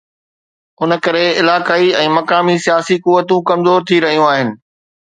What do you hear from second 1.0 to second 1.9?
ڪري علائقائي